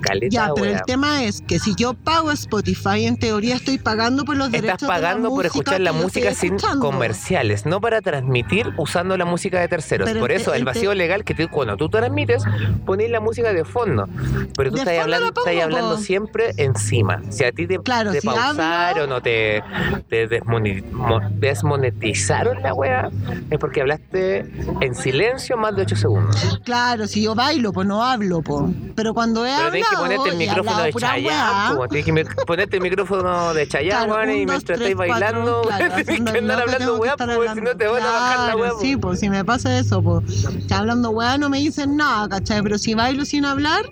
[0.00, 0.78] caleta, Ya, pero wea.
[0.78, 4.74] el tema es que si yo pago Spotify, en teoría estoy pagando por los derechos
[4.74, 6.86] Estás pagando de la por música escuchar la música sin escuchando.
[6.86, 10.08] comerciales, no para transmitir usando la música de terceros.
[10.08, 12.42] Pero por eso el vacío legal que tú, cuando tú transmites,
[12.86, 14.08] pones la música de fondo.
[14.56, 16.00] Pero tú De estás hablando, pongo, estás hablando po.
[16.00, 17.20] siempre encima.
[17.30, 19.62] Si a ti te, Claro, te si pausaron o te,
[20.08, 23.10] te desmonetizaron la wea,
[23.50, 24.40] es porque hablaste
[24.80, 26.60] en silencio más de 8 segundos.
[26.64, 28.64] Claro, si yo bailo, pues no hablo, pues.
[28.94, 32.82] Pero cuando he Pero que ponerte el micrófono de Chayanne, como tienes que ponerte el
[32.82, 37.16] micrófono de Chayanne, y mientras estáis bailando, tienes que andar hablando weá,
[37.54, 38.72] si no te van a bajar la weá.
[38.80, 39.20] Sí, pues.
[39.20, 40.46] si me pasa eso, pues.
[40.70, 42.62] Hablando weá no me dicen nada, ¿cachai?
[42.62, 43.84] Pero si bailo sin hablar,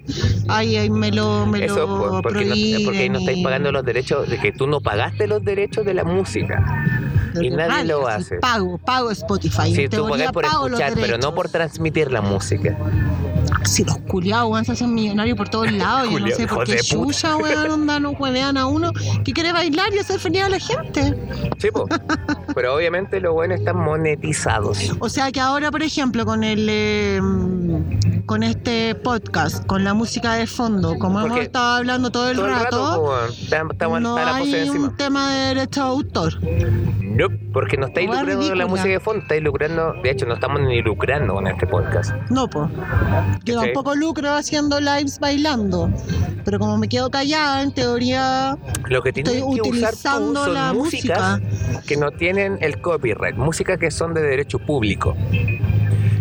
[0.49, 3.85] ahí, ahí me lo, me Eso lo porque, no, porque ahí no estáis pagando los
[3.85, 6.63] derechos, de que tú no pagaste los derechos de la música.
[7.41, 8.37] y nadie radio, lo sí, hace.
[8.37, 9.75] Pago, pago Spotify.
[9.75, 12.77] En tú pagas por escuchar, pero no por transmitir la música.
[13.67, 16.11] Si los culiados, weón, se hacen millonarios por todos lados.
[16.11, 18.93] Yo no sé por qué chucha, weón, onda, no huevean a uno
[19.25, 21.15] que quiere bailar y hacer feliz a la gente.
[21.59, 21.87] Sí, po.
[22.55, 24.93] pero obviamente los buenos están monetizados.
[25.01, 27.21] O sea que ahora, por ejemplo, con el eh,
[28.27, 32.47] con este podcast, con la música de fondo, como hemos estado hablando todo el Todo
[32.47, 34.89] el rato, no hay encima.
[34.89, 36.35] un tema de derecho de autor.
[36.43, 40.35] No, porque no estáis lucrando con la música de fondo, estáis lucrando, de hecho no
[40.35, 42.13] estamos ni lucrando con este podcast.
[42.31, 42.69] No, pues.
[43.45, 43.73] Yo ¿Cachai?
[43.73, 45.91] tampoco lucro haciendo lives bailando.
[46.45, 48.57] Pero como me quedo callada, en teoría
[48.89, 51.41] Lo que tienes estoy que utilizando la música.
[51.87, 55.17] que no tienen el copyright, músicas que son de derecho público.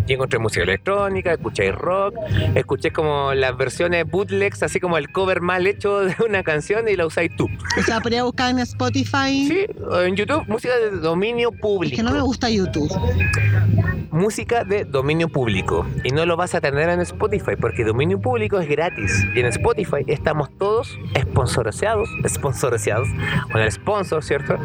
[0.08, 2.16] Y encontré música electrónica, escuché rock,
[2.54, 6.96] escuché como las versiones bootlegs, así como el cover mal hecho de una canción y
[6.96, 7.50] la usáis tú.
[7.80, 9.48] O sea, podría buscar en Spotify.
[9.48, 9.66] Sí,
[10.04, 11.96] en YouTube, música de dominio Es público.
[11.96, 12.90] que no me gusta YouTube.
[14.12, 15.86] Música de dominio público.
[16.04, 19.26] Y no lo vas a tener en Spotify porque dominio público es gratis.
[19.36, 23.08] Y en Spotify estamos todos sponsorizados, sponsorizados
[23.52, 24.58] con el sponsor, ¿cierto?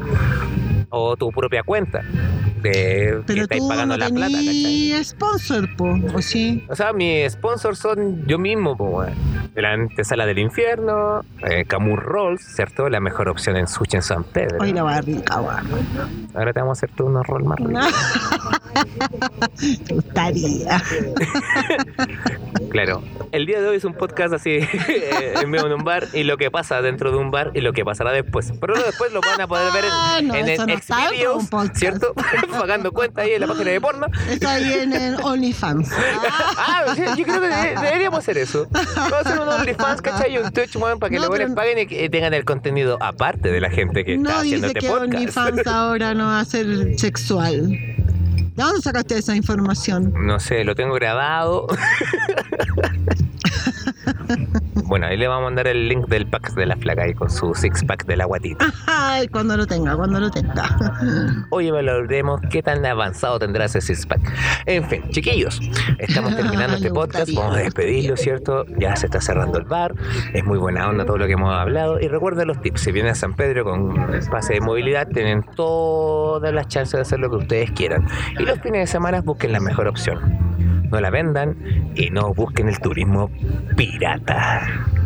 [0.90, 2.02] O tu propia cuenta
[2.62, 5.04] de que Pero estáis tú pagando no la plata, ¿cachai?
[5.04, 6.64] sponsor, po, ¿o sí?
[6.68, 9.02] O sea, mis sponsors son yo mismo, po.
[9.02, 12.88] De la antesala del infierno, eh, Camur Rolls, ¿cierto?
[12.88, 14.58] La mejor opción en sushi en San Pedro.
[14.60, 15.34] Hoy la va rica.
[16.34, 17.84] Ahora te vamos a hacer tú unos rolls más ricos.
[19.88, 20.82] Me gustaría.
[22.70, 23.02] Claro.
[23.32, 24.50] El día de hoy es un podcast así,
[24.88, 27.60] eh, en vivo en un bar, y lo que pasa dentro de un bar y
[27.62, 28.52] lo que pasará después.
[28.60, 31.48] Pero después lo van a poder ver Ah, en, no, en, en no de Xvideos.
[31.74, 32.14] ¿cierto?
[32.58, 34.06] Pagando cuenta ahí en la página de porno.
[34.28, 35.88] Está ahí en el OnlyFans.
[36.62, 38.66] Ah, yo creo que de- deberíamos hacer eso.
[38.70, 40.34] Vamos a hacer un OnlyFans, ¿cachai?
[40.34, 42.98] Y un Twitch, weón, para que No, los buenos paguen y que tengan el contenido
[43.00, 45.14] aparte de la gente que está no haciendo dice este que podcast.
[45.14, 47.68] OnlyFans ahora no va a ser sexual.
[47.70, 50.12] ¿De dónde sacaste esa información?
[50.26, 51.66] No sé, lo tengo grabado.
[54.90, 57.30] bueno, ahí le vamos a mandar el link del pack de la flaca ahí con
[57.30, 58.66] su six pack de la guatita.
[58.88, 60.64] Ay, cuando lo tenga, cuando lo tenga.
[61.50, 64.20] Hoy valoraremos qué tan avanzado tendrá ese six pack.
[64.66, 65.60] En fin, chiquillos,
[65.98, 67.28] estamos terminando este podcast.
[67.28, 67.40] gustaría.
[67.40, 68.66] Vamos a despedirlo, ¿cierto?
[68.78, 69.94] Ya se está cerrando el bar.
[70.34, 72.00] Es muy buena onda todo lo que hemos hablado.
[72.00, 72.80] Y recuerden los tips.
[72.80, 73.94] Si vienen a San Pedro con
[74.28, 78.08] pase de movilidad, tienen todas las chances de hacer lo que ustedes quieran.
[78.40, 80.49] Y los fines de semana busquen la mejor opción.
[80.90, 81.56] No la vendan
[81.94, 83.30] y no busquen el turismo
[83.76, 84.99] pirata.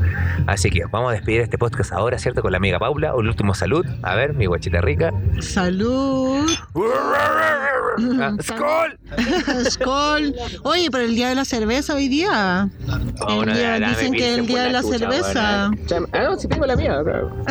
[0.46, 2.42] Así que vamos a despedir este podcast ahora, ¿cierto?
[2.42, 3.14] Con la amiga Paula.
[3.14, 3.84] Un último salud.
[4.02, 5.12] A ver, mi guachita rica.
[5.40, 6.50] Salud.
[8.20, 8.98] Ah, ¡Skol!
[9.70, 10.34] Skol.
[10.64, 12.68] Oye, pero el día de la cerveza hoy día.
[13.28, 15.70] El dicen que pisen el día de la cerveza.
[15.72, 16.00] eh.
[16.12, 16.98] Ah, no, si tengo la mía.
[17.04, 17.36] claro.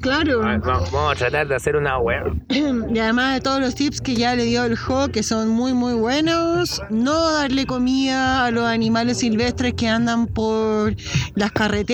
[0.00, 0.42] Claro.
[0.44, 2.34] A ver, Vamos vamos a tratar de hacer una web.
[2.48, 5.74] Y además de todos los tips que ya le dio el Jo, que son muy
[5.74, 10.94] muy buenos, no darle comida a los animales silvestres que andan por
[11.34, 11.93] las carreteras,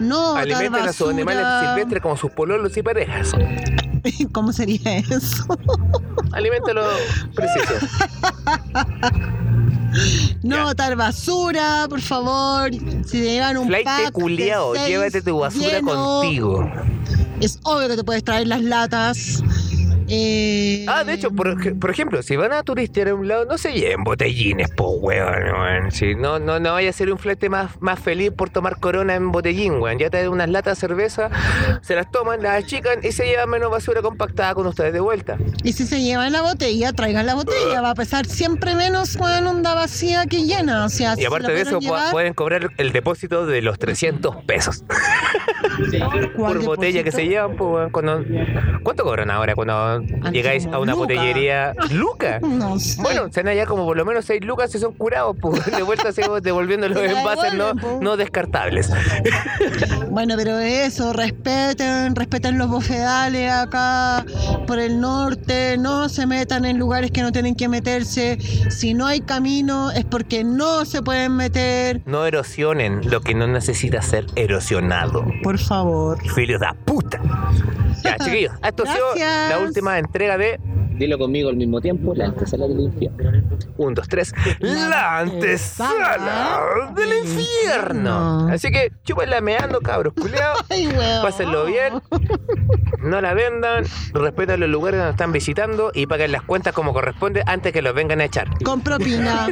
[0.00, 3.32] no botar Alimenten a sus animales silvestres como sus pololos y parejas.
[4.32, 5.44] ¿Cómo sería eso?
[6.32, 6.84] Aliméntalo
[7.34, 7.74] preciso.
[10.42, 10.64] No Ya.
[10.64, 12.70] botar basura, por favor.
[12.72, 16.70] Si te llevan un Flight pack culiao, llévate tu basura lleno, contigo.
[17.40, 19.42] Es obvio que te puedes traer las latas.
[20.08, 23.44] Eh, Ah, de hecho, por, ej- por ejemplo, si van a turistear a un lado,
[23.44, 25.90] no se lleven botellines, po, weón, weón.
[25.92, 29.14] Si no, no, no vaya a ser un flete más, más feliz por tomar corona
[29.14, 29.98] en botellín, weón.
[29.98, 31.30] Ya traen unas latas de cerveza,
[31.82, 35.36] se las toman, las achican y se llevan menos basura compactada con ustedes de vuelta.
[35.64, 37.80] Y si se llevan la botella, traigan la botella.
[37.80, 40.84] Va a pesar siempre menos con onda vacía que llena.
[40.84, 44.84] O sea, Y aparte de eso, llevar, pueden cobrar el depósito de los 300 pesos
[46.36, 47.90] ¿cuál por botella que se llevan, weón.
[47.90, 48.24] Cuando-
[48.82, 50.00] ¿Cuánto cobran ahora cuando
[50.32, 50.94] llegáis a una Luca.
[50.94, 51.74] botillería?
[51.92, 52.40] ¿Luca?
[52.40, 53.00] No sé.
[53.02, 56.10] Bueno, se allá como por lo menos 6 lucas si son curados, pues de vuelta
[56.12, 58.90] seguimos devolviendo los envases no, no descartables.
[60.10, 64.24] Bueno, pero eso, respeten, respeten los bofedales acá
[64.66, 68.38] por el norte, no se metan en lugares que no tienen que meterse.
[68.70, 72.00] Si no hay camino es porque no se pueden meter.
[72.06, 75.26] No erosionen lo que no necesita ser erosionado.
[75.42, 76.18] Por favor.
[76.32, 77.20] Filhos de puta.
[78.02, 80.58] Ya, chiquillos, esto ha sido la última entrega de
[80.98, 83.30] Dilo conmigo al mismo tiempo, la antesala del infierno.
[83.76, 88.48] 1, 2, 3, la La antesala del infierno.
[88.48, 91.22] Así que chúpenla meando, cabros weón.
[91.22, 92.00] Pásenlo bien,
[93.02, 97.42] no la vendan, respeten los lugares donde están visitando y paguen las cuentas como corresponde
[97.46, 98.48] antes que los vengan a echar.
[98.64, 99.48] Con propina.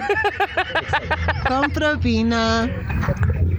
[1.48, 2.70] Con propina.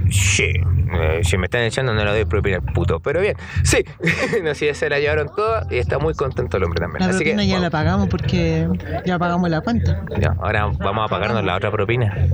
[0.10, 0.53] Sí,
[1.01, 2.99] eh, si me están echando no le doy propina al puto.
[2.99, 3.83] Pero bien, sí,
[4.53, 7.01] sé, se la llevaron todas y está muy contento el hombre también.
[7.01, 8.67] La Así que propina ya la pagamos porque
[9.05, 10.03] ya pagamos la cuenta.
[10.39, 12.15] ahora vamos a pagarnos la otra propina.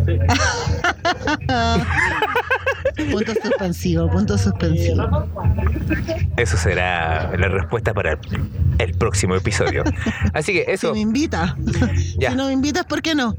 [3.12, 5.28] punto suspensivo, punto suspensivo.
[6.38, 8.18] Eso será la respuesta para
[8.78, 9.84] el, próximo episodio.
[10.34, 11.56] Así que Si eso, me invita.
[12.18, 12.32] Ya.
[12.32, 13.34] Si no me invitas, ¿por qué no?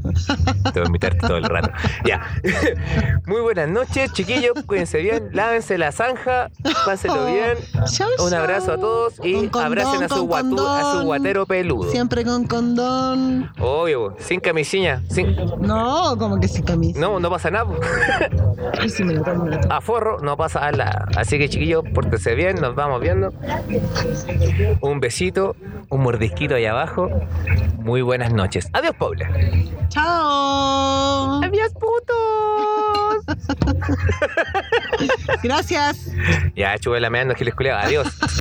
[0.73, 1.71] te voy a invitarte todo el rato.
[2.05, 2.21] Ya.
[3.27, 4.53] Muy buenas noches, chiquillos.
[4.67, 6.51] Cuídense bien, lávense la zanja,
[6.85, 7.59] pásenlo bien.
[7.87, 11.47] Chau, Un abrazo a todos y condón, abracen a su, con guatu- a su guatero
[11.47, 11.91] peludo.
[11.91, 13.51] Siempre con condón.
[13.59, 15.37] Obvio, sin camisilla, sin...
[15.61, 17.01] No, como que sin camisa.
[17.01, 17.67] No, no pasa nada.
[18.79, 19.23] Ay, sí, me lo
[19.71, 21.07] A forro no pasa nada.
[21.17, 23.33] Así que chiquillos, pórtense bien, nos vamos viendo.
[24.81, 25.57] Un besito,
[25.89, 27.09] un mordisquito ahí abajo.
[27.79, 28.69] Muy buenas noches.
[28.73, 29.29] Adiós, Paula.
[29.89, 31.43] Chao.
[31.43, 33.23] Adiós, putos.
[35.43, 36.13] Gracias.
[36.55, 37.87] Ya, chuve la meando, Giles Culeado.
[37.87, 38.41] Adiós.